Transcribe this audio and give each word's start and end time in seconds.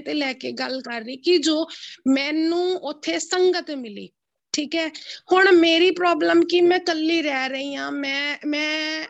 ਤੇ 0.00 0.14
ਲੈ 0.14 0.32
ਕੇ 0.32 0.52
ਗੱਲ 0.52 0.80
ਕਰ 0.80 1.00
ਰਹੀ 1.00 1.16
ਕਿ 1.16 1.38
ਜੋ 1.38 1.66
ਮੈਨੂੰ 2.08 2.76
ਉੱਥੇ 2.76 3.18
ਸੰਗਤ 3.18 3.70
ਮਿਲੀ, 3.70 4.08
ਠੀਕ 4.52 4.74
ਹੈ? 4.76 4.88
ਹੁਣ 5.32 5.52
ਮੇਰੀ 5.52 5.90
ਪ੍ਰੋਬਲਮ 5.90 6.42
ਕੀ? 6.44 6.60
ਮੈਂ 6.60 6.78
ਕੱਲੀ 6.78 7.22
ਰਹਿ 7.22 7.48
ਰਹੀ 7.48 7.74
ਹਾਂ, 7.74 7.92
ਮੈਂ 7.92 8.36
ਮੈਂ, 8.46 9.06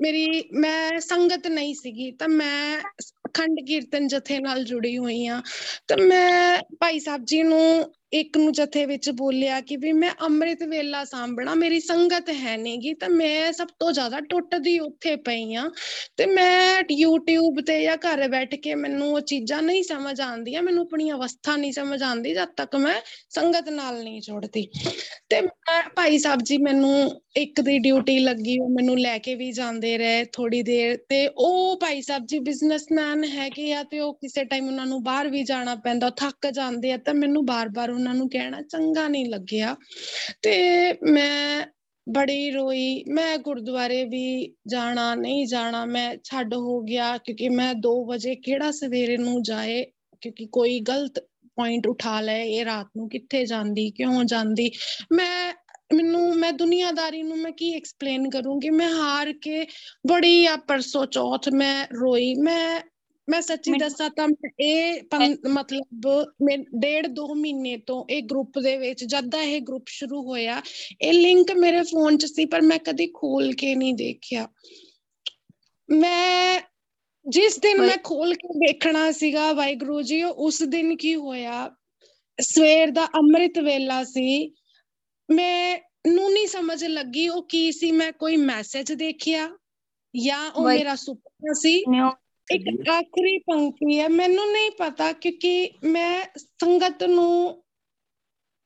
ਮੇਰੀ, 0.00 0.42
ਮੈਂ 0.52 1.00
ਸੰਗਤ 1.00 1.46
ਨਹੀਂ 1.46 1.74
ਸੀਗੀ, 1.74 2.10
ਤਾਂ 2.12 2.28
ਮੈਂ 2.28 2.80
ਖੰਡ 3.34 3.60
ਕੀਰਤਨ 3.66 4.06
ਜਥੇ 4.06 4.38
ਨਾਲ 4.38 4.64
ਜੁੜੀ 4.64 4.98
ਹੋਈ 4.98 5.26
ਆ 5.26 5.42
ਤਾਂ 5.88 5.96
ਮੈਂ 5.98 6.62
ਭਾਈ 6.80 7.00
ਸਾਹਿਬ 7.00 7.24
ਜੀ 7.24 7.42
ਨੂੰ 7.42 7.94
ਇੱਕ 8.14 8.36
ਨੂੰ 8.36 8.52
ਜਥੇ 8.52 8.84
ਵਿੱਚ 8.86 9.10
ਬੋਲਿਆ 9.10 9.60
ਕਿ 9.60 9.76
ਵੀ 9.76 9.92
ਮੈਂ 9.92 10.10
ਅੰਮ੍ਰਿਤ 10.22 10.62
ਵੇਲਾ 10.62 11.04
ਸਾਂਭਣਾ, 11.04 11.54
ਮੇਰੀ 11.54 11.80
ਸੰਗਤ 11.80 12.30
ਹੈ 12.30 12.56
ਨਹੀਂਗੀ 12.56 12.92
ਤਾਂ 12.94 13.08
ਮੈਂ 13.08 13.52
ਸਭ 13.52 13.68
ਤੋਂ 13.78 13.92
ਜ਼ਿਆਦਾ 13.92 14.20
ਟੁੱਟਦੀ 14.20 14.78
ਉੱਥੇ 14.78 15.16
ਪਈ 15.16 15.54
ਆ। 15.54 15.70
ਤੇ 16.16 16.26
ਮੈਂ 16.26 16.82
YouTube 16.94 17.62
ਤੇ 17.66 17.82
ਜਾਂ 17.82 17.96
ਘਰ 17.96 18.28
ਬੈਠ 18.28 18.54
ਕੇ 18.54 18.74
ਮੈਨੂੰ 18.74 19.12
ਉਹ 19.12 19.20
ਚੀਜ਼ਾਂ 19.20 19.62
ਨਹੀਂ 19.62 19.82
ਸਮਝ 19.82 20.20
ਆਉਂਦੀਆਂ, 20.20 20.62
ਮੈਨੂੰ 20.62 20.82
ਆਪਣੀ 20.82 21.10
ਅਵਸਥਾ 21.10 21.56
ਨਹੀਂ 21.56 21.72
ਸਮਝ 21.72 22.02
ਆਉਂਦੀ, 22.02 22.34
ਜਦ 22.34 22.48
ਤੱਕ 22.56 22.76
ਮੈਂ 22.76 22.94
ਸੰਗਤ 23.30 23.68
ਨਾਲ 23.68 24.02
ਨਹੀਂ 24.04 24.20
ਜੁੜਦੀ। 24.20 24.66
ਤੇ 25.28 25.40
ਭਾਈ 25.96 26.18
ਸਾਹਿਬ 26.18 26.42
ਜੀ 26.42 26.58
ਮੈਨੂੰ 26.58 27.20
ਇੱਕ 27.36 27.60
ਦੀ 27.60 27.78
ਡਿਊਟੀ 27.78 28.18
ਲੱਗੀ, 28.18 28.58
ਉਹ 28.58 28.68
ਮੈਨੂੰ 28.70 28.98
ਲੈ 28.98 29.18
ਕੇ 29.18 29.34
ਵੀ 29.34 29.50
ਜਾਂਦੇ 29.52 29.96
ਰਹੇ 29.98 30.24
ਥੋੜੀ 30.24 30.62
ਦੇਰ। 30.62 30.96
ਤੇ 31.08 31.26
ਉਹ 31.38 31.78
ਭਾਈ 31.80 32.02
ਸਾਹਿਬ 32.02 32.26
ਜੀ 32.26 32.38
ਬਿਜ਼ਨਸਮੈਨ 32.38 33.24
ਹੈਗੇ 33.24 33.72
ਆ 33.72 33.82
ਤੇ 33.82 34.00
ਉਹ 34.00 34.14
ਕਿਸੇ 34.14 34.44
ਟਾਈਮ 34.44 34.66
ਉਹਨਾਂ 34.66 34.86
ਨੂੰ 34.86 35.02
ਬਾਹਰ 35.02 35.28
ਵੀ 35.28 35.42
ਜਾਣਾ 35.44 35.74
ਪੈਂਦਾ 35.74 36.10
ਥੱਕ 36.10 36.50
ਜਾਂਦੇ 36.50 36.92
ਆ, 36.92 36.96
ਤਾਂ 36.96 37.14
ਮੈਨੂੰ 37.14 37.44
ਬਾਰ-ਬਾਰ 37.46 37.90
ਉਹਨਾਂ 38.04 38.14
ਨੂੰ 38.14 38.28
ਕਹਿਣਾ 38.30 38.60
ਚੰਗਾ 38.62 39.08
ਨਹੀਂ 39.08 39.26
ਲੱਗਿਆ। 39.26 39.76
ਤੇ 40.42 40.92
ਮੈਂ 41.10 41.66
ਬੜੀ 42.06 42.50
ਰੋਈ, 42.50 43.04
ਮੈਂ 43.08 43.38
ਗੁਰਦੁਆਰੇ 43.38 44.04
ਵੀ 44.04 44.54
ਜਾਣਾ, 44.66 45.14
ਨਹੀਂ 45.14 45.46
ਜਾਣਾ, 45.46 45.84
ਮੈਂ 45.84 46.16
ਛੱਡ 46.24 46.54
ਹੋ 46.54 46.80
ਗਿਆ 46.80 47.18
ਕਿਉਂਕਿ 47.18 47.48
ਮੈਂ 47.48 47.74
2 47.74 47.94
ਵਜੇ 48.06 48.34
ਕਿਹੜਾ 48.34 48.70
ਸਵੇਰੇ 48.70 49.16
ਨੂੰ 49.16 49.42
ਜਾਏ, 49.42 49.84
ਕਿਉਂਕਿ 50.20 50.46
ਕੋਈ 50.46 50.80
ਗਲਤ 50.80 51.18
ਪੁਆਇੰਟ 51.56 51.86
ਉਠਾ 51.86 52.20
ਲਏ, 52.20 52.48
ਇਹ 52.50 52.64
ਰਾਤ 52.64 52.86
ਨੂੰ 52.96 53.08
ਕਿੱਥੇ 53.08 53.44
ਜਾਂਦੀ, 53.44 53.90
ਕਿਉਂ 53.90 54.24
ਜਾਂਦੀ। 54.24 54.70
ਮੈਂ, 55.12 55.54
ਮੈਨੂੰ, 55.94 56.36
ਮੈਂ 56.36 56.52
ਦੁਨੀਆਦਾਰੀ 56.52 57.22
ਨੂੰ 57.22 57.38
ਮੈਂ 57.38 57.52
ਕੀ 57.52 57.74
ਐਕਸਪਲੇਨ 57.74 58.30
ਕਰੂੰਗੀ? 58.30 58.70
ਮੈਂ 58.70 58.88
ਹਾਰ 58.88 59.32
ਕੇ 59.32 59.66
ਬੜੀ 60.06 60.46
ਆ 60.46 60.56
ਪਰਸੋ 60.56 61.04
ਚੌਥ 61.06 61.48
ਮੈਂ 61.48 61.86
ਰੋਈ, 62.00 62.34
ਮੈਂ 62.34 62.80
ਮੈਂ 63.30 63.40
ਸੱਚੀ 63.42 63.72
ਦੱਸਾਂ 63.72 64.10
ਤਾਂ 64.10 64.28
ਇਹ 64.60 65.02
ਮਤਲਬ 65.48 66.06
ਮੈਂ 66.42 66.58
ਡੇਢ 66.58 67.06
ਦੋ 67.06 67.34
ਮਹੀਨੇ 67.34 67.76
ਤੋਂ 67.76 68.04
ਇਹ 68.10 68.22
ਗਰੁੱਪ 68.22 68.58
ਦੇ 68.58 68.76
ਵਿੱਚ 68.76 69.04
ਜਦ 69.04 69.30
ਦਾ 69.30 69.42
ਇਹ 69.42 69.60
ਗਰੁੱਪ 69.60 69.84
ਸ਼ੁਰੂ 69.88 70.22
ਹੋਇਆ 70.22 70.62
ਇਹ 71.02 71.12
ਲਿੰਕ 71.12 71.52
ਮੇਰੇ 71.52 71.82
ਫੋਨ 71.82 72.18
'ਚ 72.18 72.26
ਸੀ 72.26 72.44
ਪਰ 72.44 72.62
ਮੈਂ 72.62 72.78
ਕਦੀ 72.78 73.06
ਖੋਲ 73.06 73.52
ਕੇ 73.52 73.74
ਨਹੀਂ 73.74 73.94
ਦੇਖਿਆ। 73.94 74.48
ਮੈਂ 75.88 76.60
ਜਿਸ 77.28 77.58
ਦਿਨ 77.58 77.80
ਮੈਂ 77.80 77.96
ਖੋਲ 78.04 78.34
ਕੇ 78.34 78.48
ਦੇਖਣਾ 78.58 79.10
ਸੀਗਾ 79.12 79.52
ਵਾਹਿਗੁਰੂ 79.52 80.02
ਜੀ 80.02 80.22
ਉਸ 80.22 80.62
ਦਿਨ 80.62 80.96
ਕੀ 80.96 81.14
ਹੋਇਆ? 81.14 81.70
ਸਵੇਰ 82.40 82.90
ਦਾ 82.90 83.04
ਅੰਮ੍ਰਿਤ 83.04 83.58
ਵੇਲਾ 83.58 84.04
ਸੀ। 84.04 84.54
ਮੈਂ 85.28 85.78
ਨੂੰ 86.06 86.32
ਨਹੀਂ 86.32 86.46
ਸਮਝ 86.46 86.84
ਲੱਗੀ 86.84 87.28
ਉਹ 87.28 87.42
ਕੀ 87.42 87.72
ਸੀ 87.72 87.92
ਮੈਂ 87.92 88.12
ਕੋਈ 88.12 88.36
ਮੈਸੇਜ 88.36 88.92
ਦੇਖਿਆ 88.92 89.48
ਜਾਂ 90.14 90.50
ਉਹ 90.50 90.68
ਮੇਰਾ 90.68 90.94
ਸੁਪਨਾ 90.94 91.52
ਸੀ? 91.52 91.84
ਇੱਕ 92.48 92.88
ਆਖਰੀ 92.90 93.38
ਪੰਕਤੀ 93.38 93.98
ਹੈ। 94.00 94.08
ਮੈਨੂੰ 94.08 94.50
ਨਹੀਂ 94.52 94.70
ਪਤਾ 94.78 95.12
ਕਿਉਂਕਿ 95.12 95.70
ਮੈਂ 95.84 96.24
ਸੰਗਤ 96.38 97.02
ਨੂੰ 97.04 97.62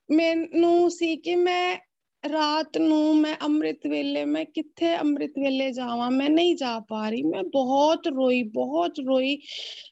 ਮੈਨੂੰ 0.09 0.91
ਸੀ 0.91 1.17
ਕਿ 1.17 1.35
ਮੈਂ 1.37 1.77
ਰਾਤ 2.25 2.79
ਨੂੰ 2.79 3.17
ਮੈਂ 3.17 3.35
ਅੰਮ੍ਰਿਤ 3.43 3.87
ਵੇਲੇ 3.87 4.25
ਮੈਂ 4.25 4.45
ਕਿੱਥੇ 4.45 4.95
ਅੰਮ੍ਰਿਤ 4.97 5.33
ਵੇਲੇ 5.39 5.70
ਜਾਵਾਂ? 5.73 6.11
ਮੈਂ 6.11 6.29
ਨਹੀਂ 6.31 6.55
ਜਾ 6.57 6.79
ਪਾ 6.81 7.09
ਰਹੀ। 7.11 7.23
ਮੈਂ 7.23 7.43
ਬਹੁਤ 7.53 8.07
ਰੋਈ 8.09 8.43
ਬਹੁਤ 8.43 8.98
ਰੋਈ। 9.01 9.37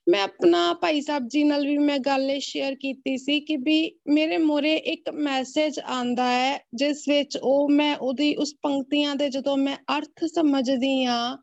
ਮੈਂ 0.08 0.22
ਆਪਣਾ 0.22 0.72
ਭਾਈ 0.74 1.00
ਸਾਹਿਬ 1.00 1.28
ਜੀ 1.28 1.42
ਨਾਲ 1.44 1.66
ਵੀ 1.66 1.76
ਮੈਂ 1.78 1.98
ਗੱਲ 1.98 2.30
ਸ਼ੇਅਰ 2.40 2.74
ਕੀਤੀ 2.74 3.16
ਸੀ 3.18 3.38
ਕਿ 3.40 3.56
ਵੀ 3.56 3.78
ਮੇਰੇ 4.08 4.36
ਮੋਰੇ 4.38 4.74
ਇੱਕ 4.76 5.10
ਮੈਸੇਜ 5.20 5.78
ਆਂਦਾ 5.90 6.30
ਹੈ 6.30 6.58
ਜਿਸ 6.74 7.04
ਵਿੱਚ 7.08 7.38
ਉਹ 7.42 7.68
ਮੈਂ 7.68 7.96
ਉਹਦੀ 7.96 8.34
ਉਸ 8.36 8.54
ਪੰਕਤੀਆਂ 8.62 9.14
ਦੇ 9.16 9.28
ਜਦੋਂ 9.28 9.56
ਮੈਂ 9.56 9.76
ਅਰਥ 9.98 10.24
ਸਮਝਦੀ 10.24 11.04
ਆ 11.04 11.36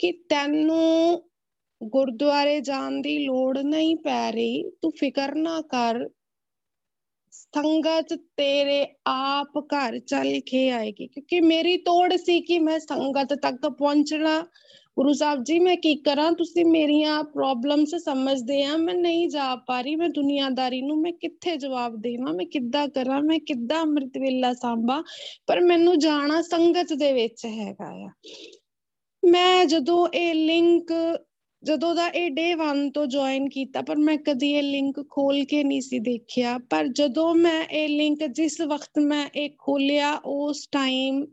ਕਿ 0.00 0.12
ਤੈਨੂੰ 0.28 1.22
ਗੁਰਦੁਆਰੇ 1.82 2.60
ਜਾਣ 2.60 3.00
ਦੀ 3.00 3.26
ਲੋੜ 3.26 3.58
ਨਹੀਂ 3.58 3.96
ਪੈ 3.96 4.32
ਰਹੀ, 4.32 4.70
ਤੂੰ 4.70 4.92
ਫਿਕਰ 4.98 5.34
ਨਾ 5.34 5.60
ਕਰ। 5.60 6.08
ਸੰਗਤ 7.30 8.14
ਤੇਰੇ 8.14 8.86
ਆਪ 9.06 9.58
ਘਰ 9.58 9.98
ਚੱਲ 9.98 10.40
ਕੇ 10.40 10.70
ਆਏਗੀ। 10.70 11.06
ਕਿਉਂਕਿ 11.06 11.40
ਮੇਰੀ 11.40 11.76
ਤੋੜ 11.76 12.16
ਸੀ 12.16 12.40
ਕਿ 12.40 12.58
ਮੈਂ 12.58 12.78
ਸੰਗਤ 12.78 13.34
ਤੱਕ 13.34 13.68
ਪਹੁੰਚਣਾ। 13.68 14.46
ਗੁਰੂ 14.96 15.12
ਸਾਹਿਬ 15.12 15.44
ਜੀ, 15.44 15.58
ਮੈਂ 15.58 15.76
ਕੀ 15.76 15.94
ਕਰਾਂ? 15.94 16.32
ਤੁਸੀਂ 16.32 16.64
ਮੇਰੀਆਂ 16.64 17.24
ਪ੍ਰੋਬਲਮਸ 17.24 17.94
ਸਮਝਦੇ 17.94 18.64
ਆ, 18.64 18.76
ਮੈਂ 18.76 18.94
ਨਹੀਂ 18.94 19.28
ਜਾ 19.28 19.56
ਪਾ 19.56 19.80
ਰਹੀ, 19.80 19.96
ਮੈਂ 19.96 20.08
ਦੁਨੀਆਦਾਰੀ 20.08 20.82
ਨੂੰ 20.82 21.00
ਮੈਂ 21.00 21.12
ਕਿੱਥੇ 21.12 21.56
ਜਵਾਬ 21.56 21.96
ਦੇਵਾਂ? 21.96 22.34
ਮੈਂ 22.34 22.46
ਕਿੱਦਾਂ 22.46 22.88
ਕਰਾਂ? 22.88 23.22
ਮੈਂ 23.22 23.38
ਕਿੱਦਾਂ 23.38 23.82
ਅੰਮ੍ਰਿਤ 23.82 24.18
ਵੇਲਾ 24.18 24.54
ਸੰਭਾ? 24.54 25.02
ਪਰ 25.46 25.60
ਮੈਨੂੰ 25.60 25.98
ਜਾਣਾ 25.98 26.42
ਸੰਗਤ 26.42 26.92
ਦੇ 26.92 27.12
ਵਿੱਚ 27.12 27.46
ਹੈਗਾ 27.46 28.06
ਆ। 28.06 28.10
ਮੈਂ 29.30 29.66
ਜਦੋਂ 29.66 30.08
ਇਹ 30.08 30.34
ਲਿੰਕ 30.34 30.92
ਜਦੋਂ 31.68 31.94
ਦਾ 31.94 32.06
ਇਹ 32.08 32.30
ਡੇ 32.30 32.54
1 32.54 32.90
ਤੋਂ 32.94 33.06
ਜੁਆਇਨ 33.06 33.48
ਕੀਤਾ, 33.48 33.80
ਪਰ 33.82 33.96
ਮੈਂ 33.96 34.16
ਕਦੀ 34.18 34.50
ਇਹ 34.52 34.62
ਲਿੰਕ 34.62 35.00
ਖੋਲ 35.10 35.44
ਕੇ 35.44 35.62
ਨਹੀਂ 35.64 35.80
ਸੀ 35.80 35.98
ਦੇਖਿਆ। 35.98 36.58
ਪਰ 36.70 36.86
ਜਦੋਂ 36.88 37.34
ਮੈਂ 37.34 37.62
ਇਹ 37.64 37.88
ਲਿੰਕ 37.88 38.24
ਜਿਸ 38.26 38.60
ਵਕਤ 38.60 38.98
ਮੈਂ 38.98 39.26
ਇਹ 39.36 39.50
ਖੋਲਿਆ 39.58 40.12
ਉਸ 40.24 40.66
ਟਾਈਮ 40.72 41.26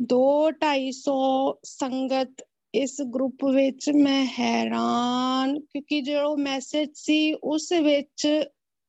2 0.00 0.50
250 0.60 1.16
ਸੰਗਤ 1.64 2.42
ਇਸ 2.74 2.96
ਗਰੁੱਪ 3.14 3.44
ਵਿੱਚ 3.44 3.90
ਮੈਂ 3.90 4.26
ਹੈਰਾਨ, 4.38 5.60
ਕਿਉਂਕਿ 5.60 6.00
ਜਿਹੜਾ 6.00 6.34
ਮੈਸੇਜ 6.38 6.88
ਸੀ, 6.94 7.32
ਉਸ 7.32 7.72
ਵਿੱਚ 7.72 8.26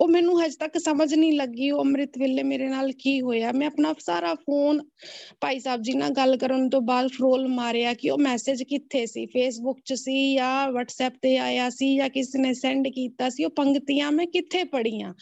ਉਹ 0.01 0.07
ਮੈਨੂੰ 0.07 0.41
ਹਜੇ 0.41 0.55
ਤੱਕ 0.59 0.77
ਸਮਝ 0.77 1.13
ਨਹੀਂ 1.13 1.31
ਲੱਗੀ 1.33 1.69
ਉਹ 1.71 1.79
ਅੰਮ੍ਰਿਤ 1.81 2.17
ਵੇਲੇ 2.17 2.43
ਮੇਰੇ 2.43 2.67
ਨਾਲ 2.67 2.91
ਕੀ 2.91 3.19
ਹੋਇਆ। 3.21 3.51
ਮੈਂ 3.51 3.67
ਆਪਣਾ 3.67 3.93
ਸਾਰਾ 3.99 4.33
ਫੋਨ 4.35 4.81
ਭਾਈ 5.41 5.59
ਸਾਹਿਬ 5.59 5.81
ਜੀ 5.81 5.93
ਨਾਲ 5.93 6.09
ਗੱਲ 6.09 6.37
ਕਰਨ 6.37 6.67
ਤੋਂ 6.69 6.81
ਬਾਅਦ 6.81 7.07
ਫਰੋਲ 7.07 7.47
ਮਾਰਿਆ 7.47 7.93
ਕਿ 7.93 8.09
ਉਹ 8.09 8.17
ਮੈਸੇਜ 8.17 8.63
ਕਿੱਥੇ 8.63 9.05
ਸੀ? 9.05 9.25
ਫੇਸਬੁੱਕ 9.25 9.79
'ਚ 9.85 9.93
ਸੀ 9.93 10.35
ਜਾਂ 10.35 10.67
WhatsApp 10.69 11.17
ਤੇ 11.21 11.37
ਆਇਆ 11.37 11.69
ਸੀ 11.69 11.95
ਜਾਂ 11.95 12.09
ਕਿਸੇ 12.09 12.39
ਨੇ 12.39 12.53
ਸੈਂਡ 12.53 12.87
ਕੀਤਾ 12.87 13.29
ਸੀ? 13.29 13.43
ਉਹ 13.45 13.49
ਪੰਕਤੀਆਂ 13.49 14.11
ਮੈਂ 14.11 14.25
ਕਿੱਥੇ 14.25 14.63
ਪੜੀਆਂ 14.63 15.13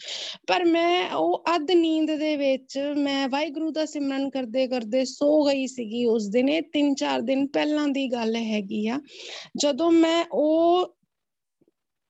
ਪਰ 0.46 0.64
ਮੈਂ 0.64 1.10
ਉਹ 1.10 1.42
ਅੱਧ 1.54 1.70
ਨੀਂਦ 1.70 2.14
ਦੇ 2.16 2.36
ਵਿੱਚ 2.36 2.78
ਮੈਂ 2.96 3.28
ਵਾਹਿਗੁਰੂ 3.28 3.70
ਦਾ 3.70 3.84
ਸਿਮਰਨ 3.84 4.28
ਕਰਦੇ 4.30 4.66
ਕਰਦੇ 4.66 5.04
ਸੋ 5.04 5.42
ਗਈ 5.44 5.66
ਸੀਗੀ 5.66 6.04
ਉਸ 6.06 6.28
ਦਿਨ। 6.28 6.48
ਇਹ 6.48 6.62
3-4 6.72 7.22
ਦਿਨ 7.22 7.46
ਪਹਿਲਾਂ 7.46 7.88
ਦੀ 7.88 8.06
ਗੱਲ 8.12 8.36
ਹੈਗੀ 8.36 8.86
ਆ। 8.88 9.00
ਜਦੋਂ 9.56 9.90
ਮੈਂ 9.92 10.24
ਉਹ 10.32 10.94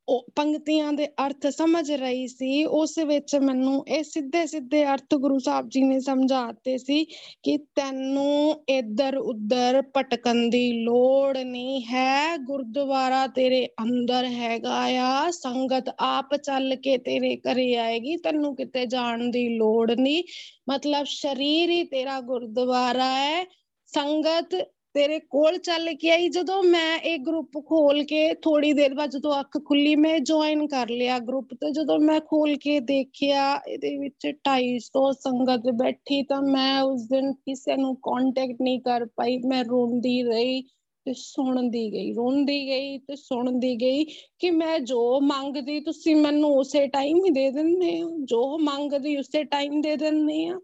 ਉਹ 0.08 0.24
ਪੰਕਤੀਆਂ 0.36 0.92
ਦੇ 0.92 1.06
ਅਰਥ 1.26 1.46
ਸਮਝ 1.46 1.90
ਰਹੀ 1.92 2.26
ਸੀ, 2.28 2.64
ਉਸ 2.64 2.98
ਵਿੱਚ 2.98 3.34
ਮੈਨੂੰ 3.36 3.84
ਇਹ 3.88 4.02
ਸਿੱਧੇ 4.04 4.44
ਸਿੱਧੇ 4.46 4.84
ਅਰਥ 4.84 5.14
ਗੁਰੂ 5.14 5.38
ਸਾਹਿਬ 5.38 5.68
ਜੀ 5.68 5.82
ਨੇ 5.82 5.98
ਸਮਝਾਤੇ 6.00 6.76
ਸੀ 6.78 7.04
ਕਿ 7.42 7.56
ਤੈਨੂੰ 7.74 8.62
ਇੱਧਰ 8.68 9.16
ਉੱਧਰ 9.16 9.80
ਭਟਕਣ 9.96 10.48
ਦੀ 10.50 10.70
ਲੋੜ 10.82 11.36
ਨਹੀਂ 11.38 11.82
ਹੈ, 11.84 12.36
ਗੁਰਦੁਆਰਾ 12.36 13.26
ਤੇਰੇ 13.26 13.64
ਅੰਦਰ 13.82 14.24
ਹੈਗਾ 14.24 14.78
ਆ, 15.00 15.30
ਸੰਗਤ 15.30 15.90
ਆਪ 16.00 16.34
ਚੱਲ 16.36 16.74
ਕੇ 16.76 16.96
ਤੇਰੇ 16.98 17.36
ਘਰੇ 17.36 17.74
ਆਏਗੀ, 17.76 18.16
ਤੈਨੂੰ 18.16 18.54
ਕਿਤੇ 18.56 18.86
ਜਾਣ 18.86 19.30
ਦੀ 19.30 19.48
ਲੋੜ 19.48 19.90
ਨਹੀਂ। 19.92 20.22
ਮਤਲਬ 20.70 21.06
ਸਰੀਰ 21.08 21.70
ਹੀ 21.70 21.82
ਤੇਰਾ 21.84 22.20
ਗੁਰਦੁਆਰਾ 22.20 23.12
ਹੈ, 23.16 23.44
ਸੰਗਤ 23.88 24.54
ਤੇਰੇ 24.96 25.18
ਕੋਲ 25.18 25.56
ਚੱਲ 25.58 25.92
ਕੇ 25.94 26.10
ਆਈ, 26.10 26.28
ਜਦੋਂ 26.28 26.62
ਮੈਂ 26.62 26.98
ਇਹ 26.98 27.18
ਗਰੁੱਪ 27.18 27.50
ਖੋਲ 27.66 28.02
ਕੇ 28.04 28.34
ਥੋੜੀ 28.34 28.72
ਦੇਰ 28.72 28.94
ਬਾਅਦ 28.94 29.10
ਜਦੋਂ 29.10 29.40
ਅੱਖ 29.40 29.58
ਖੁੱਲੀ, 29.64 29.96
ਮੈਂ 29.96 30.18
ਜੁਆਇਨ 30.18 30.66
ਕਰ 30.66 30.88
ਲਿਆ 30.88 31.18
ਗਰੁੱਪ 31.18 31.48
ਤੇ। 31.54 31.70
ਜਦੋਂ 31.70 31.98
ਮੈਂ 31.98 32.20
ਖੋਲ 32.20 32.54
ਕੇ 32.56 32.80
ਦੇਖਿਆ, 32.80 33.60
ਇਹਦੇ 33.68 33.96
ਵਿੱਚ 33.98 34.26
250 34.44 35.12
ਸੰਗਤ 35.12 35.70
ਬੈਠੀ, 35.74 36.22
ਤਾਂ 36.22 36.42
ਮੈਂ 36.42 36.80
ਉਸ 36.82 37.02
ਦਿਨ 37.02 37.32
ਕਿਸੇ 37.32 37.76
ਨੂੰ 37.76 37.94
ਕੰਟੈਕਟ 37.96 38.62
ਨਹੀਂ 38.62 38.80
ਕਰ 38.80 39.04
ਪਾਈ। 39.06 39.36
ਮੈਂ 39.46 39.64
ਰੋਂਦੀ 39.64 40.22
ਰਹੀ 40.22 40.62
ਤੇ 41.06 41.12
ਸੁਣਦੀ 41.16 41.92
ਗਈ, 41.92 42.12
ਰੋਂਦੀ 42.12 42.66
ਗਈ 42.66 42.98
ਤੇ 42.98 43.16
ਸੁਣਦੀ 43.16 43.74
ਗਈ 43.74 44.04
ਕਿ 44.38 44.50
ਮੈਂ 44.50 44.78
ਜੋ 44.78 45.20
ਮੰਗਦੀ 45.20 45.80
ਤੁਸੀਂ 45.80 46.16
ਮੈਨੂੰ 46.16 46.50
ਉਸੇ 46.50 46.86
ਟਾਈਮ 46.86 47.16
ਹੀ 47.16 47.30
ਦੇ 47.30 47.50
ਦਿੰਦੇ 47.50 48.02
ਹੋ, 48.02 48.10
ਜੋ 48.24 48.58
ਮੰਗਦੀ 48.58 49.16
ਉਸੇ 49.16 49.44
ਟਾਈਮ 49.44 49.80
ਦੇ 49.80 49.96
ਦਿੰਦੇ 49.96 50.46
ਆ। 50.46 50.60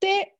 ਤੇ 0.00 0.35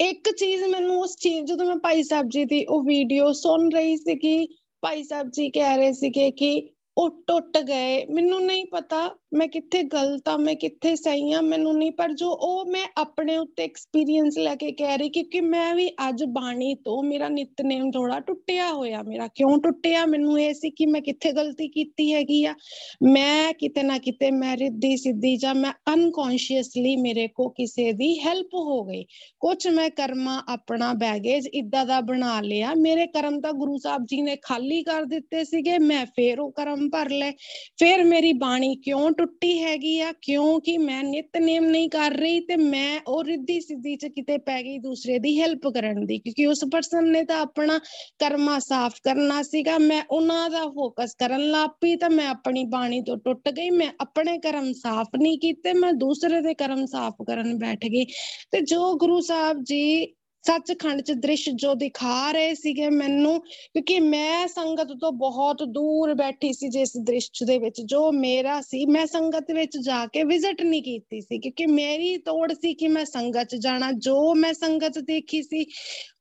ਇੱਕ 0.00 0.28
ਚੀਜ਼ 0.30 0.64
ਮੈਨੂੰ 0.64 0.98
ਉਸ 1.00 1.16
ਚੀਜ਼, 1.16 1.44
ਜਦੋਂ 1.44 1.66
ਮੈਂ 1.66 1.76
ਭਾਈ 1.76 2.02
ਸਾਹਿਬ 2.02 2.28
ਜੀ 2.28 2.44
ਦੀ 2.44 2.64
ਉਹ 2.66 2.82
ਵੀਡੀਓ 2.84 3.32
ਸੁਣ 3.34 3.70
ਰਹੀ 3.70 3.96
ਸੀ 3.96 4.16
ਕਿ 4.16 4.46
ਭਾਈ 4.82 5.02
ਸਾਹਿਬ 5.02 5.30
ਜੀ 5.30 5.48
ਕਹਿ 5.50 5.76
ਰਹੇ 5.76 5.92
ਸੀਗੇ 5.92 6.30
ਕਿ 6.32 6.52
ਉਹ 6.96 7.08
ਟੁੱਟ 7.26 7.58
ਗਏ, 7.58 8.04
ਮੈਨੂੰ 8.06 8.40
ਨਹੀਂ 8.42 8.64
ਪਤਾ 8.72 9.08
ਮੈਂ 9.34 9.48
ਕਿੱਥੇ 9.48 9.82
ਗਲਤ 9.82 10.28
ਆ, 10.28 10.36
ਮੈਂ 10.36 10.54
ਕਿੱਥੇ 10.54 10.96
ਸਹੀ 10.96 11.32
ਆ, 11.32 11.40
ਮੈਨੂੰ 11.40 11.76
ਨਹੀਂ, 11.78 11.92
ਪਰ 11.92 12.12
ਜੋ 12.12 12.30
ਉਹ 12.30 12.64
ਮੈਂ 12.64 12.86
ਆਪਣੇ 12.96 13.36
ਉੱਤੇ 13.36 13.62
ਐਕਸਪੀਰੀਅੰਸ 13.64 14.38
ਲੈ 14.38 14.54
ਕੇ 14.54 14.72
ਕਹਿ 14.72 14.98
ਰਹੀ, 14.98 15.08
ਕਿਉਂਕਿ 15.08 15.40
ਮੈਂ 15.40 15.74
ਵੀ 15.74 15.88
ਅੱਜ 16.08 16.24
ਬਾਣੀ 16.24 16.74
ਤੋਂ 16.74 17.02
ਮੇਰਾ 17.02 17.28
ਨਿਤਨੇਮ 17.28 17.90
ਥੋੜਾ 17.90 18.20
ਟੁੱਟਿਆ 18.20 18.72
ਹੋਇਆ, 18.72 19.02
ਮੇਰਾ 19.02 19.28
ਕਿਉਂ 19.34 19.58
ਟੁੱਟਿਆ? 19.58 20.06
ਮੈਨੂੰ 20.06 20.40
ਇਹ 20.40 20.54
ਸੀ 20.54 20.70
ਕਿ 20.70 20.86
ਮੈਂ 20.86 21.00
ਕਿੱਥੇ 21.00 21.32
ਗਲਤੀ 21.32 21.68
ਕੀਤੀ 21.68 22.12
ਹੈਗੀ 22.14 22.44
ਆ? 22.44 22.54
ਮੈਂ 23.02 23.52
ਕਿਤੇ 23.52 23.82
ਨਾ 23.82 23.98
ਕਿਤੇ 23.98 24.30
ਮੈਂ 24.30 24.56
ਰਿੱਧੀ 24.56 24.96
ਸਿੱਧੀ 24.96 25.36
ਜਾਂ 25.36 25.54
ਮੈਂ 25.54 25.72
ਅਨਕੌਂਸ਼ੀਅਸਲੀ 25.94 26.96
ਮੇਰੇ 26.96 27.28
ਕੋ 27.28 27.48
ਕਿਸੇ 27.48 27.92
ਦੀ 27.92 28.18
ਹੈਲਪ 28.18 28.54
ਹੋ 28.54 28.82
ਗਈ। 28.84 29.04
ਕੁਝ 29.40 29.68
ਮੈਂ 29.68 29.90
ਕਰਮਾ 29.90 30.42
ਆਪਣਾ 30.48 30.92
ਬੈਗੇਜ 30.92 31.46
ਇਦਾਂ 31.54 31.86
ਦਾ 31.86 32.00
ਬਣਾ 32.00 32.40
ਲਿਆ। 32.40 32.74
ਮੇਰੇ 32.74 33.06
ਕਰਮ 33.06 33.40
ਤਾਂ 33.40 33.52
ਗੁਰੂ 33.52 33.78
ਸਾਹਿਬ 33.78 34.06
ਜੀ 34.06 34.20
ਨੇ 34.22 34.36
ਖਾਲੀ 34.36 34.82
ਕਰ 34.82 35.04
ਦਿੱਤੇ 35.04 35.44
ਸੀਗੇ, 35.44 35.78
ਮੈਂ 35.78 36.06
ਫੇਰ 36.06 36.40
ਉਹ 36.40 36.52
ਕਰਮ 36.52 36.68
ਕਰਮ 36.70 36.88
ਭਰ 36.90 37.10
ਲੈ 37.10 37.30
ਫਿਰ 37.78 38.04
ਮੇਰੀ 38.04 38.32
ਬਾਣੀ 38.32 38.74
ਕਿਉਂ 38.74 39.10
ਟੁੱਟੀ 39.20 39.48
ਹੈਗੀ 39.62 39.98
ਆ, 40.00 40.12
ਕਿਉਂਕਿ 40.22 40.76
ਮੈਂ 40.78 41.02
ਨਿਤਨੇਮ 41.04 41.64
ਨਹੀਂ 41.66 41.88
ਕਰ 41.90 42.12
ਰਹੀ 42.12 42.40
ਤੇ 42.40 42.56
ਮੈਂ 42.56 43.00
ਉਹ 43.06 43.22
ਰਿੱਧੀ 43.24 43.60
ਸਿੱਧੀ 43.60 43.96
ਚ 43.96 44.06
ਕਿਤੇ 44.06 44.36
ਪੈ 44.38 44.62
ਗਈ 44.62 44.78
ਦੂਸਰੇ 44.78 45.18
ਦੀ 45.18 45.40
ਹੈਲਪ 45.40 45.66
ਕਰਨ 45.74 46.04
ਦੀ, 46.06 46.18
ਕਿਉਂਕਿ 46.18 46.46
ਉਸ 46.46 46.64
ਪਰਸਨ 46.72 47.08
ਨੇ 47.08 47.22
ਤਾਂ 47.24 47.40
ਆਪਣਾ 47.40 47.78
ਕਰਮਾ 48.18 48.58
ਸਾਫ਼ 48.58 49.00
ਕਰਨਾ 49.04 49.42
ਸੀਗਾ, 49.42 49.76
ਮੈਂ 49.78 50.02
ਉਹਨਾਂ 50.10 50.48
ਦਾ 50.50 50.64
ਫੋਕਸ 50.68 51.14
ਕਰਨ 51.14 51.50
ਲੱਪੀ 51.50 51.94
ਤਾਂ 51.96 52.10
ਮੈਂ 52.10 52.28
ਆਪਣੀ 52.28 52.64
ਬਾਣੀ 52.70 53.00
ਤੋਂ 53.02 53.16
ਟੁੱਟ 53.16 53.48
ਗਈ, 53.50 53.70
ਮੈਂ 53.70 53.90
ਆਪਣੇ 54.00 54.38
ਕਰਮ 54.38 54.72
ਸਾਫ਼ 54.72 55.16
ਨਹੀਂ 55.16 55.38
ਕੀਤੇ, 55.38 55.72
ਮੈਂ 55.72 55.92
ਦੂਸਰੇ 55.94 56.40
ਦੇ 56.40 56.54
ਕਰਮ 56.54 56.84
ਸਾਫ਼ 56.86 57.22
ਕਰਨ 57.26 57.56
ਬੈਠ 57.58 57.84
ਗਈ 57.86 58.04
ਤੇ 58.52 58.60
ਜੋ 58.64 58.92
ਗੁਰੂ 58.98 59.20
ਸਾਹਿਬ 59.20 59.62
ਜੀ 59.64 60.06
ਸੱਚਖੰਡ 60.44 61.00
ਚ 61.00 61.12
ਦ੍ਰਿਸ਼ 61.12 61.48
ਜੋ 61.54 61.74
ਦਿਖਾ 61.74 62.30
ਰਹੇ 62.32 62.54
ਸੀਗੇ 62.54 62.88
ਮੈਨੂੰ, 62.90 63.38
ਕਿਉਂਕਿ 63.40 63.98
ਮੈਂ 64.00 64.46
ਸੰਗਤ 64.48 64.92
ਤੋਂ 65.00 65.10
ਬਹੁਤ 65.12 65.62
ਦੂਰ 65.68 66.14
ਬੈਠੀ 66.14 66.52
ਸੀ 66.52 66.68
ਜਿਸ 66.68 66.96
ਦ੍ਰਿਸ਼ 66.96 67.42
ਦੇ 67.44 67.58
ਵਿੱਚ, 67.58 67.80
ਜੋ 67.82 68.10
ਮੇਰਾ 68.12 68.60
ਸੀ, 68.60 68.84
ਮੈਂ 68.86 69.06
ਸੰਗਤ 69.06 69.50
ਵਿੱਚ 69.50 69.76
ਜਾ 69.78 70.04
ਕੇ 70.06 70.22
ਵਿਜ਼ਿਟ 70.24 70.62
ਨਹੀਂ 70.62 70.82
ਕੀਤੀ 70.82 71.20
ਸੀ, 71.20 71.38
ਕਿਉਂਕਿ 71.38 71.66
ਮੇਰੀ 71.66 72.16
ਤੋੜ 72.16 72.52
ਸੀ 72.52 72.74
ਕਿ 72.74 72.88
ਮੈਂ 72.88 73.04
ਸੰਗਤ 73.04 73.48
ਚ 73.48 73.56
ਜਾਣਾ, 73.56 73.92
ਜੋ 73.92 74.34
ਮੈਂ 74.34 74.52
ਸੰਗਤ 74.54 74.98
ਦੇਖੀ 74.98 75.42
ਸੀ, 75.42 75.64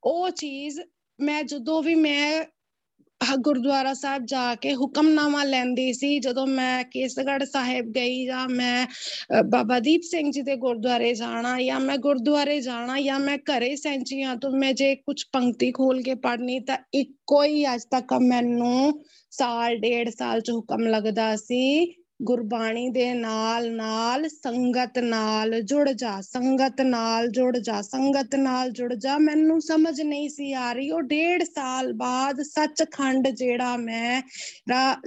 ਉਹ 0.03 0.29
ਚੀਜ਼ 0.29 0.79
ਮੈਂ 1.19 1.43
ਜਦੋਂ 1.43 1.81
ਵੀ 1.83 1.95
ਮੈਂ 1.95 2.45
ਗੁਰਦੁਆਰਾ 3.37 3.93
ਸਾਹਿਬ 3.93 4.25
ਜਾ 4.25 4.53
ਕੇ 4.55 4.73
ਹੁਕਮਨਾਮਾ 4.75 5.43
ਲੈਂਦੀ 5.43 5.91
ਸੀ। 5.93 6.19
ਜਦੋਂ 6.19 6.45
ਮੈਂ 6.47 6.83
ਕੇਸਗੜ੍ਹ 6.83 7.45
ਸਾਹਿਬ 7.45 7.85
ਗਈ 7.91 8.25
ਜਾਂ 8.25 8.47
ਮੈਂ 8.49 8.85
ਬਾਬਾ 9.45 9.79
ਦੀਪ 9.79 10.01
ਸਿੰਘ 10.01 10.31
ਜੀ 10.31 10.41
ਦੇ 10.41 10.55
ਗੁਰਦੁਆਰੇ 10.57 11.13
ਜਾਣਾ 11.13 11.57
ਜਾਂ 11.61 11.79
ਮੈਂ 11.79 11.97
ਗੁਰਦੁਆਰੇ 11.97 12.59
ਜਾਣਾ 12.61 12.99
ਜਾਂ 13.01 13.19
ਮੈਂ 13.19 13.37
ਘਰੇ 13.49 13.75
ਸੈਂਚੀਆਂ 13.75 14.35
ਤੋਂ 14.35 14.51
ਮੈਂ 14.51 14.73
ਜੇ 14.73 14.93
ਕੁਝ 14.95 15.23
ਪੰਕਤੀ 15.33 15.71
ਖੋਲ 15.71 16.01
ਕੇ 16.01 16.15
ਪੜ੍ਹਨੀ 16.17 16.59
ਤਾਂ 16.59 16.77
ਇੱਕੋ 16.93 17.43
ਹੀ 17.43 17.65
ਅੱਜ 17.73 17.83
ਤੱਕ 17.91 18.13
ਮੈਨੂੰ 18.21 18.99
ਸਾਲ, 19.31 19.75
ਡੇਢ 19.77 20.09
ਸਾਲ 20.09 20.41
ਚ 20.41 20.51
ਹੁਕਮ 20.51 20.87
ਲੱਗਦਾ 20.87 21.35
ਸੀ 21.35 21.93
ਗੁਰਬਾਣੀ 22.19 22.87
ਦੇ 22.89 23.13
ਨਾਲ 23.13 23.71
ਨਾਲ 23.73 24.27
ਸੰਗਤ 24.29 24.97
ਨਾਲ 24.99 25.61
ਜੁੜ 25.61 25.89
ਜਾ, 25.91 26.19
ਸੰਗਤ 26.21 26.81
ਨਾਲ 26.81 27.27
ਜੁੜ 27.27 27.57
ਜਾ, 27.57 27.81
ਸੰਗਤ 27.81 28.35
ਨਾਲ 28.35 28.71
ਜੁੜ 28.71 28.93
ਜਾ। 28.93 29.17
ਮੈਨੂੰ 29.17 29.59
ਸਮਝ 29.61 30.01
ਨਹੀਂ 30.01 30.27
ਸੀ 30.29 30.51
ਆ 30.53 30.71
ਰਹੀ। 30.73 30.89
ਉਹ 30.91 31.01
ਡੇਢ 31.01 31.43
ਸਾਲ 31.43 31.91
ਬਾਅਦ 31.93 32.41
ਸੱਚਖੰਡ 32.41 33.27
ਜਿਹੜਾ 33.29 33.75
ਮੈਂ 33.77 34.21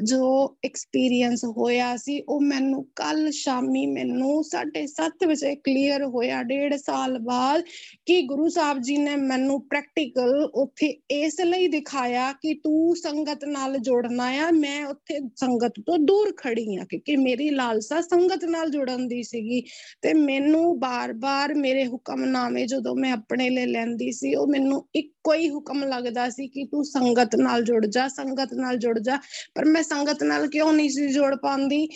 ਜੋ 0.05 0.23
ਐਕਸਪੀਰੀਅੰਸ 0.65 1.45
ਹੋਇਆ 1.59 1.97
ਸੀ, 1.97 2.21
ਉਹ 2.29 2.41
ਮੈਨੂੰ 2.41 2.85
ਕੱਲ 2.97 3.31
ਸ਼ਾਮੀ 3.33 3.85
ਮੈਨੂੰ 3.87 4.43
7:30 4.45 5.27
ਵਜੇ 5.27 5.55
ਕਲੀਅਰ 5.57 6.05
ਹੋਇਆ। 6.07 6.43
ਡੇਢ 6.43 6.75
ਸਾਲ 6.77 7.19
ਬਾਅਦ 7.19 7.65
ਕਿ 8.07 8.21
ਗੁਰੂ 8.23 8.49
ਸਾਹਿਬ 8.49 8.79
ਜੀ 8.81 8.97
ਨੇ 8.97 9.17
ਮੈਨੂੰ 9.17 9.61
ਪ੍ਰੈਕਟੀਕਲ 9.67 10.35
ਉੱਥੇ 10.55 10.87
ਇਸ 11.11 11.41
ਲਈ 11.41 11.69
ਦਿਖਾਇਆ 11.69 12.33
ਕਿ 12.33 12.55
ਤੂੰ 12.55 12.97
ਸੰਗਤ 12.97 13.45
ਨਾਲ 13.45 13.79
ਜੁੜਨਾ 13.81 14.31
ਆ। 14.39 14.51
ਮੈਂ 14.55 14.85
ਉੱਥੇ 14.87 15.21
ਸੰਗਤ 15.37 15.81
ਤੋਂ 15.87 15.99
ਦੂਰ 15.99 16.35
ਖੜੀ 16.37 16.77
ਆ 16.77 16.85
ਕਿ 16.91 17.02
ਮੇਰੀ 17.19 17.49
ਲਾਲਸਾ 17.51 18.01
ਸੰਗਤ 18.01 18.45
ਨਾਲ 18.45 18.71
ਜੁੜਨ 18.71 19.07
ਦੀ 19.09 19.23
ਸੀਗੀ। 19.23 19.61
ਤੇ 20.03 20.13
ਮੈਨੂੰ 20.15 20.79
ਬਾਰ-ਬਾਰ 20.81 21.55
ਮੇਰੇ 21.55 21.87
ਹੁਕਮਨਾਮੇ 21.87 22.67
ਜਦੋਂ 22.67 22.95
ਮੈਂ 22.97 23.13
ਆਪਣੇ 23.13 23.49
ਲਈ 23.51 23.67
ਲੈਂਦੀ 23.67 24.11
ਸੀ, 24.13 24.35
ਉਹ 24.35 24.47
ਮੈਨੂੰ 24.47 24.85
ਇੱਕੋ 24.95 25.33
ਹੀ 25.35 25.49
ਹੁਕਮ 25.51 25.83
ਲੱਗਦਾ 25.85 26.29
ਸੀ 26.31 26.47
ਕਿ 26.49 26.65
ਤੂੰ 26.65 26.85
ਸੰਗਤ 26.85 27.37
ਨਾਲ 27.37 27.65
ਜੁੜ 27.65 27.85
ਜਾ, 27.87 28.07
ਸੰਗਤ 28.09 28.55
ਨਾਲ 28.55 28.77
ਜੁੜ 28.79 28.99
ਜਾ। 28.99 29.17
ਪਰ 29.55 29.65
ਮੈਂ 29.65 29.83
ਸੰਗਤ 29.83 30.23
ਨਾਲ 30.23 30.47
ਕਿਉਂ 30.49 30.73
ਨਹੀਂ 30.73 30.91
ਸੀ 30.91 31.09
ਜੁੜ 31.09 31.35
ਪਾਉਂਦੀ? 31.37 31.87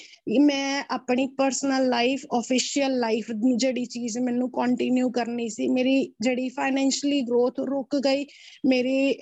ਮੈਂ 0.41 0.83
ਆਪਣੀ 0.91 1.27
ਪਰਸਨਲ 1.39 1.89
ਲਾਈਫ 1.89 2.25
ਆਫੀਸ਼ੀਅਲ 2.35 2.99
ਲਾਈਫ 2.99 3.31
ਜਿਹੜੀ 3.57 3.85
ਚੀਜ਼ 3.85 4.19
ਮੈਨੂੰ 4.19 4.51
ਕੰਟੀਨਿਊ 4.51 5.11
ਕਰਨੀ 5.11 5.49
ਸੀ, 5.49 5.69
ਮੇਰੀ 5.69 6.13
ਜਿਹੜੀ 6.21 6.49
ਫਾਈਨੈਂਸ਼ੀਅਲੀ 6.49 7.21
ਗਰੋਥ 7.23 7.61
ਰੁਕ 7.61 7.97
ਗਈ, 7.97 8.25
ਮੇਰੀ 8.67 9.15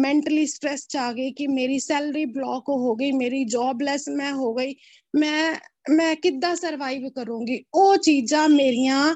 ਮੈਂਟਲੀ 0.00 0.46
ਸਟ्रेस 0.46 0.86
ਚ 0.88 0.96
ਆ 0.96 1.12
ਗਈ 1.12 1.30
ਕਿ 1.32 1.46
ਮੇਰੀ 1.46 1.78
ਸੈਲਰੀ 1.78 2.24
ਬਲੌਕ 2.24 2.68
ਹੋ 2.68 2.94
ਗਈ, 2.96 3.10
ਮੇਰੀ 3.12 3.44
ਜੌਬਲੈਸ 3.44 4.08
ਮੈਂ 4.08 4.32
ਹੋ 4.32 4.52
ਗਈ। 4.54 4.69
ਮੈਂ 5.14 5.54
ਮੈਂ 5.90 6.14
ਕਿੱਦਾਂ 6.16 6.54
ਸਰਵਾਈਵ 6.56 7.08
ਕਰੂੰਗੀ? 7.08 7.62
ਉਹ 7.74 7.96
ਚੀਜ਼ਾਂ 7.96 8.48
ਮੇਰੀਆਂ, 8.48 9.14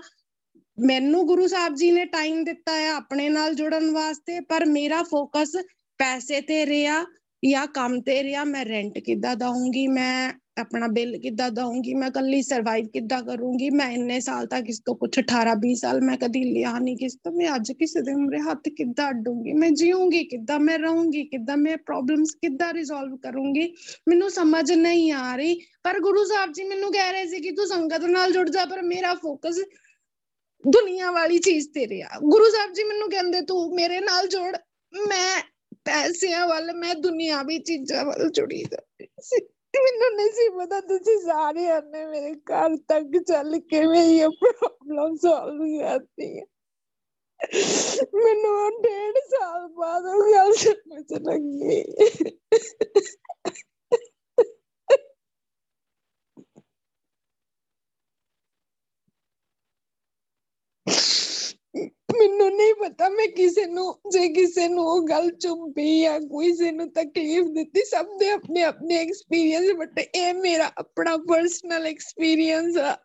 ਮੈਨੂੰ 0.79 1.27
ਗੁਰੂ 1.27 1.47
ਸਾਹਿਬ 1.47 1.75
ਜੀ 1.75 1.91
ਨੇ 1.91 2.05
ਟਾਈਮ 2.05 2.43
ਦਿੱਤਾ 2.45 2.73
ਹੈ 2.73 2.89
ਆਪਣੇ 2.91 3.29
ਨਾਲ 3.29 3.55
ਜੁੜਨ 3.55 3.91
ਵਾਸਤੇ, 3.91 4.41
ਪਰ 4.41 4.65
ਮੇਰਾ 4.67 5.03
ਫੋਕਸ 5.03 5.57
ਪੈਸੇ 6.01 6.41
ਤੇ 6.41 6.65
ਰਿਹਾ 6.67 7.05
ਜਾਂ 7.43 7.67
ਕੰਮ 7.67 8.01
ਤੇ 8.01 8.23
ਰਿਹਾ, 8.23 8.45
ਮੈਂ 8.45 8.65
ਰੈਂਟ 8.65 8.99
ਕਿੱਦਾਂ 8.99 9.37
ਦਵਾਂਗੀ 9.37 9.87
ਮੈਂ 9.87 10.33
ਆਪਣਾ 10.61 10.87
ਬਿੱਲ 10.87 11.19
ਕਿੱਦਾਂ 11.19 11.51
ਦਵਾਂਗੀ 11.51 11.95
ਮੈਂ 11.95 12.11
ਕੱਲੀ 12.11 12.43
ਸਰਵਾਈਵ 12.43 12.87
ਕਿੱਦਾਂ 12.87 13.23
ਕਰੂੰਗੀ, 13.23 13.71
ਮੈਂ 13.71 13.91
ਇੰਨੇ 13.91 14.21
ਸਾਲ 14.21 14.47
ਤੱਕ 14.47 14.69
ਇਸ 14.69 14.81
ਤੋਂ 14.81 14.97
ਕੁਝ 14.97 15.11
18 15.19 15.55
20 15.55 15.75
ਸਾਲ 15.75 16.01
ਮੈਂ 16.01 16.17
ਕਦੀ 16.17 16.45
ਲਿਆ 16.45 16.79
ਨਹੀਂ 16.79 16.97
ਕਿਸ 16.97 17.15
ਤੋਂ, 17.15 17.33
ਮੈਂ 17.33 17.55
ਅੱਜ 17.57 17.73
ਕਿਸੇ 17.73 18.01
ਦੇ 18.01 18.13
ਉਮਰੇ 18.13 18.39
ਹੱਥ 18.41 18.69
ਕਿੱਦਾਂ 18.69 19.11
ਅੱਡੂੰਗੀ, 19.11 19.53
ਮੈਂ 19.53 19.71
ਜੀਉਂਗੀ 19.71 20.25
ਕਿੱਦਾਂ, 20.25 20.61
ਮੈਂ 20.61 20.79
ਰਹੂੰਗੀ 20.79 21.25
ਕਿੱਦਾਂ, 21.25 21.57
ਮੈਂ 21.57 21.77
ਪ੍ਰੋਬਲਮਸ 21.77 22.35
ਕਿੱਦਾਂ 22.35 22.73
ਰਿਜ਼ੋਲਵ 22.75 23.17
ਕਰੂੰਗੀ, 23.17 23.75
ਮੈਨੂੰ 24.09 24.31
ਸਮਝ 24.31 24.73
ਨਹੀਂ 24.73 25.13
ਆ 25.13 25.37
ਰਹੀ। 25.37 25.61
ਪਰ 25.83 26.01
ਗੁਰੂ 26.01 26.25
ਸਾਹਿਬ 26.25 26.53
ਜੀ 26.53 26.65
ਮੈਨੂੰ 26.65 26.93
ਕਹਿ 26.93 27.13
ਰਹੇ 27.13 27.27
ਸੀ 27.27 27.41
ਕਿ 27.41 27.51
ਤੂੰ 27.51 27.67
ਸੰਗਤ 27.67 28.05
ਨਾਲ 28.05 28.33
ਜੁੜ 28.33 28.49
ਜਾ, 28.51 28.65
ਪਰ 28.65 28.83
ਮੇਰਾ 28.83 29.15
ਫੋਕਸ 29.15 29.59
ਦੁਨੀਆ 30.67 31.11
ਵਾਲੀ 31.13 31.39
ਚੀਜ਼ 31.39 31.69
ਤੇ 31.69 31.89
ਰਿਹਾ। 31.89 32.19
ਗੁਰੂ 32.25 32.45
ਸਾਹਿਬ 32.51 32.73
ਜੀ 32.73 32.85
ਮੈਨੂੰ 32.85 33.11
ਕਹਿੰਦੇ, 33.11 33.41
ਤੂੰ 33.41 33.75
ਮੇਰੇ 33.75 34.01
ਨਾਲ 34.01 34.29
ਜੁੜ, 34.29 34.57
ਮੈਂ 35.09 35.43
ਪੈਸਿਆਂ 35.85 36.47
ਵੱਲ, 36.49 36.73
ਮੈਂ 36.77 36.95
ਦੁਨੀਆਵੀ 36.95 37.59
ਚੀਜ਼ਾਂ 37.59 38.05
ਵੱਲ 38.05 38.31
ਜੁੜੀ 38.31 38.63
ਜਾਂਦੀ 38.63 39.07
ਸੀ। 39.23 39.54
ਮੈਨੂੰ 39.77 40.15
ਨਹੀਂ 40.17 40.31
ਸੀ 40.33 40.49
ਪਤਾ 40.51 40.81
ਤੁਸੀਂ 40.83 41.19
ਸਾਰੇ 41.21 41.67
ਆਨੇ 41.71 42.05
ਮੇਰੇ 42.07 42.35
ਘਰ 42.47 42.77
ਤੱਕ 42.89 43.17
ਚੱਲ 43.29 43.59
ਕੇ 43.61 43.87
ਮੇਰੀ 43.87 44.19
ਇਹ 44.19 44.29
ਪ੍ਰੋਬਲਮ 44.41 45.17
ਸੋਲਵ 45.19 45.65
ਕਰਤੀ 45.81 46.39
ਹੈ 46.39 46.45
ਮੈਨੂੰ 48.15 48.83
ਡੇਢ 48.83 49.19
ਸਾਲ 49.31 49.67
ਬਾਅਦ 49.71 50.07
ਉਹ 50.07 50.33
ਗੱਲ 50.33 50.53
ਸਮਝ 50.55 51.13
ਲੱਗੀ 51.23 51.85
ਮੈਨੂੰ 62.13 62.51
ਨਹੀਂ 62.51 62.75
ਪਤਾ 62.75 63.09
ਮੈਂ 63.09 63.27
ਕਿਸੇ 63.29 63.65
ਨੂੰ 63.67 63.95
ਜੇ 64.13 64.29
ਕਿਸੇ 65.21 65.49
ਨੂੰ 65.49 65.63
ਉਹ 65.63 65.71
ਗੱਲ 65.71 65.71
ਚੁੰਬੀ 65.71 66.01
ਜਾਂ 66.01 66.21
ਕਿਸੇ 66.21 66.71
ਨੂੰ 66.71 66.91
ਤਕਲੀਫ 66.91 67.45
ਦਿੱਤੀ 67.45 67.81
ਸਭ 67.85 68.07
ਦੇ 68.19 68.31
ਆਪਣੇ 68.31 68.63
ਆਪਣੇ 68.63 68.97
ਐਕਸਪੀਰੀਅੰਸ 68.97 69.73
ਬਟ 69.73 69.99
ਇਹ 70.15 70.35
ਮੇਰਾ 70.35 70.73
ਆਪਣਾ 70.79 71.17
ਪਰਸਨਲ 71.17 71.87
ਐਕਸਪੀਰੀਅੰਸ 71.87 72.77
ਆ 72.77 72.97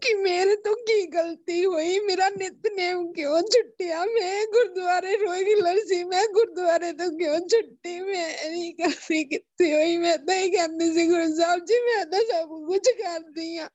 ਕਿ 0.00 0.14
ਮੇਰੇ 0.14 0.56
ਤੋਂ 0.56 0.76
ਕੀ 0.76 1.06
ਗਲਤੀ 1.06 1.64
ਹੋਈ 1.64 1.98
ਮੇਰਾ 1.98 2.28
ਨਿਤਨੇਮ 2.28 3.12
ਕਿਉਂ 3.12 3.42
ਛੁੱਟਿਆ 3.42 4.04
ਮੈਂ 4.04 4.46
ਗੁਰਦੁਆਰੇ 4.46 5.16
ਰੈਗੂਲਰ 5.16 5.78
ਸੀ 5.86 6.04
ਮੈਂ 6.04 6.26
ਗੁਰਦੁਆਰੇ 6.26 6.92
ਤੋਂ 6.92 7.18
ਕਿਉਂ 7.18 7.40
ਛੁੱਟੀ 7.40 8.00
ਮੈਂ 8.00 8.50
ਨਹੀਂ 8.50 8.74
ਕਰਦੀ 8.74 9.24
ਕਿੱਥੇ 9.24 9.74
ਹੋਈ 9.74 9.96
ਮੈਂ 9.96 10.18
ਤਾਂ 10.18 10.34
ਹੀ 10.34 10.50
ਕਹਿੰਦੀ 10.50 10.92
ਸੀ 10.92 11.06
ਗੁਰੂ 11.06 11.34
ਸਾਹਿਬ 11.36 11.64
ਜੀ 11.64 11.74
ਮੈਂ 11.74 12.06
ਤਾਂ 12.06 12.20
ਸਭ 12.20 12.48
ਕੁਝ 12.66 12.88
ਕਰਦੀ 12.88 13.56
ਆ 13.56 13.68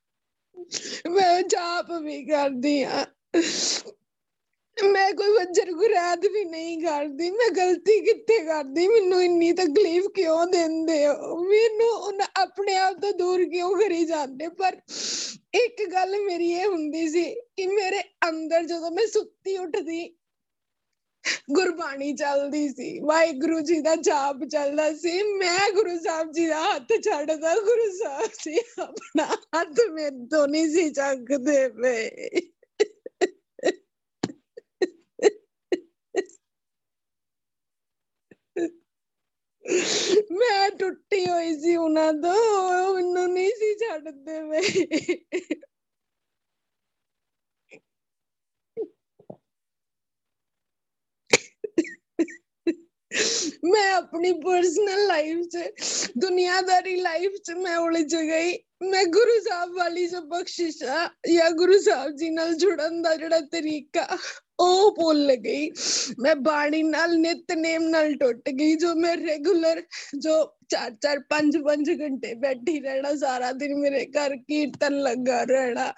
ਮੈਂ 1.09 1.41
ਜਾਪ 1.41 1.91
ਵੀ 1.91 2.25
ਕਰਦੀ 2.25 2.83
ਆ 2.83 3.05
ਮੈਂ 4.83 5.13
ਕੋਈ 5.13 5.29
ਵੰਜਰ 5.29 5.71
ਗੁਰਾਦ 5.71 6.25
ਵੀ 6.25 6.45
ਨਹੀਂ 6.45 6.81
ਕਰਦੀ, 6.81 7.29
ਮੈਂ 7.31 7.49
ਗਲਤੀ 7.51 7.99
ਕਿੱਥੇ 8.01 8.37
ਕਰਦੀ? 8.45 8.87
ਮੈਨੂੰ 8.87 9.23
ਇੰਨੀ 9.23 9.51
ਤਕਲੀਫ 9.53 10.05
ਕਿਉਂ 10.07 10.45
ਦਿੰਦੇ 10.45 11.07
ਹੋ? 11.07 11.43
ਮੈਨੂੰ 11.43 11.89
ਉਹਨਾਂ 11.89 12.27
ਆਪਣੇ 12.41 12.75
ਆਪ 12.75 13.01
ਤੋਂ 13.01 13.13
ਦੂਰ 13.13 13.43
ਕਿਉਂ 13.45 13.75
ਕਰੀ 13.77 14.05
ਜਾਂਦੇ? 14.05 14.47
ਪਰ 14.47 14.77
ਇੱਕ 15.53 15.89
ਗੱਲ 15.91 16.21
ਮੇਰੀ 16.25 16.51
ਇਹ 16.51 16.65
ਹੁੰਦੀ 16.65 17.09
ਸੀ 17.09 17.23
ਕਿ 17.55 17.67
ਮੇਰੇ 17.67 18.01
ਅੰਦਰ 18.29 18.63
ਜਦੋਂ 18.63 18.91
ਮੈਂ 18.91 19.07
ਸੁੱਤੀ 19.07 19.57
ਉੱਠਦੀ, 19.57 20.17
ਗੁਰਬਾਣੀ 21.51 22.13
ਚੱਲਦੀ 22.15 22.69
ਸੀ, 22.69 22.99
ਵਾਹਿਗੁਰੂ 22.99 23.59
ਜੀ 23.59 23.81
ਦਾ 23.81 23.95
ਜਾਪ 23.95 24.45
ਚੱਲਦਾ 24.45 24.93
ਸੀ, 24.93 25.23
ਮੈਂ 25.23 25.71
ਗੁਰੂ 25.71 25.97
ਸਾਹਿਬ 26.03 26.31
ਜੀ 26.31 26.45
ਦਾ 26.45 26.61
ਹੱਥ 26.63 26.93
ਛੱਡਦਾ, 27.01 27.55
ਗੁਰੂ 27.55 27.91
ਸਾਹਿਬ 27.97 28.29
ਜੀ 28.43 28.59
ਆਪਣਾ 28.81 29.25
ਹੱਥ 29.25 29.79
ਮੇਰੇ 29.91 30.27
ਤੋਂ 30.31 30.47
ਨਹੀਂ 30.47 30.69
ਸੀ 30.69 30.89
ਚੱਕਦੇ 30.89 31.69
ਪਏ। 31.69 32.39
ਮੈਂ 40.31 40.69
ਟੁੱਟੀ 40.71 41.25
ਹੋਈ 41.25 41.55
ਸੀ 41.59 41.75
ਉਹਨਾਂ 41.75 42.13
ਤੋਂ 42.13 42.95
ਮੈਨੂੰ 42.95 43.27
ਨਹੀਂ 43.33 43.51
ਸੀ 43.51 43.73
ਛੱਡਦੇ 43.75 44.41
ਵੇ 44.41 44.61
ਮੈਂ 53.65 54.01
ਆਪਣੀ 54.17 54.31
ਪਰਸਨਲ 54.31 55.05
ਲਾਈਫ 55.07 55.41
'ਚ, 55.47 55.57
ਦੁਨੀਆਦਾਰੀ 56.17 56.95
ਲਾਈਫ 56.95 57.31
'ਚ 57.43 57.51
ਮੈਂ 57.51 57.77
ਉਲਝ 57.77 58.15
ਗਈ। 58.15 58.57
ਮੈਂ 58.89 59.03
ਗੁਰੂ 59.05 59.39
ਸਾਹਿਬ 59.49 59.75
ਵਾਲੀ 59.75 60.07
ਜੋ 60.07 60.21
ਬਖਸ਼ਿਸ਼ 60.21 60.83
ਆ 60.83 61.09
ਜਾਂ 61.33 61.49
ਗੁਰੂ 61.51 61.79
ਸਾਹਿਬ 61.79 62.15
ਜੀ 62.15 62.29
ਨਾਲ 62.29 62.53
ਜੁੜਨ 62.53 63.01
ਦਾ 63.01 63.15
ਜਿਹੜਾ 63.15 63.39
ਤਰੀਕਾ, 63.39 64.17
ਉਹ 64.59 64.95
ਭੁੱਲ 64.95 65.35
ਗਈ। 65.35 65.69
ਮੈਂ 66.19 66.35
ਬਾਣੀ 66.35 66.83
ਨਾਲ, 66.83 67.17
ਨਿਤਨੇਮ 67.19 67.83
ਨਾਲ 67.83 68.13
ਟੁੱਟ 68.13 68.49
ਗਈ, 68.49 68.75
ਜੋ 68.75 68.95
ਮੈਂ 68.95 69.15
ਰੈਗੂਲਰ 69.17 69.83
ਜੋ 70.17 70.43
ਚਾਰ 70.69 70.91
ਚਾਰ, 71.01 71.19
ਪੰਜ 71.19 71.57
ਪੰਜ 71.57 71.91
ਘੰਟੇ 72.01 72.33
ਬੈਠੀ 72.33 72.79
ਰਹਿਣਾ, 72.79 73.15
ਸਾਰਾ 73.15 73.51
ਦਿਨ 73.51 73.75
ਮੇਰੇ 73.75 74.05
ਘਰ 74.05 74.35
ਕੀਰਤਨ 74.35 75.01
ਲੱਗਾ 75.01 75.43
ਰਹਿਣਾ। 75.43 75.93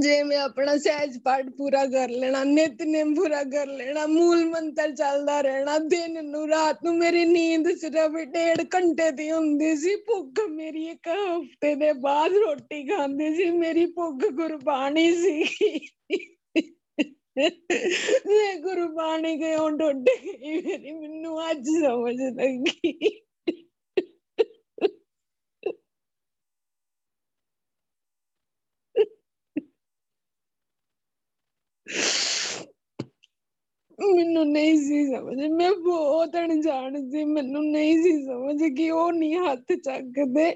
ਜੇ 0.00 0.22
ਮੈਂ 0.22 0.38
ਆਪਣਾ 0.38 0.76
ਸਹਿਜ 0.76 1.16
ਪਾਠ 1.24 1.48
ਪੂਰਾ 1.50 1.84
ਕਰ 1.86 2.08
ਲੈਣਾ 2.10 2.42
ਨਿਤਨੇਮ 2.44 3.14
ਪੂਰਾ 3.14 3.42
ਕਰ 3.44 3.66
ਲੈਣਾ, 3.66 4.06
ਮੂਲ 4.06 4.44
ਮੰਤਰ 4.44 4.94
ਚੱਲਦਾ 4.94 5.40
ਰਹਿਣਾ, 5.40 5.78
ਦਿਨ 5.78 6.24
ਨੂੰ 6.24 6.48
ਰਾਤ 6.48 6.84
ਨੂੰ 6.84 6.96
ਮੇਰੀ 6.98 7.24
ਨੀਂਦ 7.24 7.68
ਸਿਰਫ 7.76 8.16
ਡੇਢ 8.32 8.62
ਘੰਟੇ 8.74 9.10
ਦੀ 9.10 9.30
ਹੁੰਦੀ 9.30 9.76
ਸੀ, 9.76 9.96
ਭੁੱਖ 9.96 10.40
ਮੇਰੀ 10.50 10.86
ਇੱਕ 10.86 11.08
ਹਫ਼ਤੇ 11.08 11.74
ਦੇ 11.74 11.92
ਬਾਅਦ 11.92 12.32
ਰੋਟੀ 12.36 12.82
ਖਾਂਦੀ 12.88 13.34
ਸੀ, 13.36 13.50
ਮੇਰੀ 13.50 13.86
ਭੁੱਖ 13.86 14.26
ਗੁਰਬਾਣੀ 14.32 15.12
ਸੀ 15.12 15.44
ਮੈਂ 17.38 18.54
ਗੁਰਬਾਣੀ 18.56 19.36
ਕਿਉਂ 19.38 19.70
ਟੁੱਟ 19.70 19.96
ਗਈ 19.96 20.60
ਮੇਰੀ 20.60 20.92
ਮੈਨੂੰ 20.92 21.50
ਅੱਜ 21.50 21.66
ਸਮਝ 21.80 22.16
ਲੱਗੀ। 22.20 23.25
ਮੈਨੂੰ 34.14 34.46
ਨਹੀਂ 34.52 34.76
ਸੀ 34.80 35.04
ਸਮਝ। 35.06 35.46
ਮੈਂ 35.52 35.72
ਬਹੁਤ 35.72 36.36
ਅਣਜਾਣ 36.36 37.10
ਸੀ, 37.10 37.24
ਮੈਨੂੰ 37.24 37.64
ਨਹੀਂ 37.70 38.02
ਸੀ 38.02 38.12
ਸਮਝ 38.24 38.62
ਕਿ 38.76 38.90
ਉਹ 38.90 39.12
ਨਹੀਂ 39.12 39.36
ਹੱਥ 39.38 39.72
ਚੱਕਦੇ। 39.84 40.50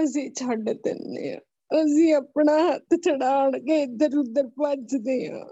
ਅਸੀਂ 0.00 0.30
ਛੱਡ 0.32 0.70
ਦਿੰਦੇ 0.70 1.32
ਆ 1.34 1.40
ਅਸੀਂ 1.70 2.12
ਆਪਣਾ 2.14 2.58
ਹੱਥ 2.68 2.94
ਛਡਾਣ 3.04 3.58
ਕੇ 3.58 3.82
ਇੱਧਰ 3.82 4.16
ਉੱਧਰ 4.18 4.46
ਭੱਜਦੇ 4.62 5.26
ਆ 5.26 5.44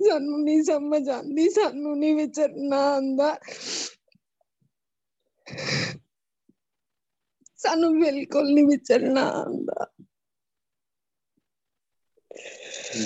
ਸਾਨੂੰ 0.00 0.42
ਨਹੀਂ 0.44 0.62
ਸਮਝ 0.62 1.08
ਆਂਦੀ 1.08 1.48
ਸਾਨੂੰ 1.50 1.98
ਨਹੀਂ 1.98 2.14
ਵਿਚਰਨਾ 2.14 2.78
ਆਂਦਾ 2.94 3.34
ਸਾਨੂੰ 7.56 7.92
ਬਿਲਕੁਲ 8.00 8.52
ਨਹੀਂ 8.54 8.64
ਵਿਚਰਨਾ 8.64 9.24
ਆਂਦਾ 9.40 9.86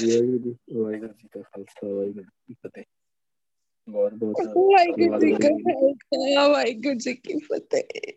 ਵਾਹਿਗੁਰੂ 0.05 0.38
ਜੀ 0.38 0.57
ਵਾਹਿਗੁਰੂ 0.75 1.12
ਜੀ 1.12 1.29
ਕਾ 1.33 1.41
ਖਾਲਸਾ, 1.43 1.87
ਵਾਹਿਗੁਰੂ 1.87 2.23
ਜੀ 2.23 2.31
ਕੀ 2.47 2.55
ਫਤਿਹ। 2.55 2.85
ਬਹੁਤ 3.88 4.14
ਬਹੁਤ 4.14 4.57
ਵਾਹਿਗੁਰੂ 4.57 5.19
ਜੀ 5.19 5.33
ਕਾ 5.33 5.49
ਖਾਲਸਾ 5.49 6.49
ਵਾਹਿਗੁਰੂ 6.49 6.95
ਜੀ 6.95 7.14
ਕੀ 7.14 7.38
ਫਤਿਹ 7.38 8.12